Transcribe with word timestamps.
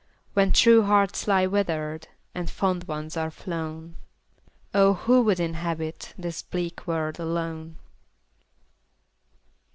When 0.33 0.51
true 0.51 0.81
hearts 0.81 1.27
lie 1.27 1.45
wither'd, 1.45 2.07
And 2.33 2.49
fond 2.49 2.85
ones 2.85 3.15
are 3.15 3.29
flown, 3.29 3.97
Oh! 4.73 4.95
who 4.95 5.21
would 5.21 5.39
inhabit 5.39 6.15
This 6.17 6.41
bleak 6.41 6.87
world 6.87 7.19
alone 7.19 7.77